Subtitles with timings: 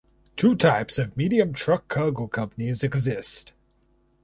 [0.35, 3.53] Two types of medium truck cargo companies exist.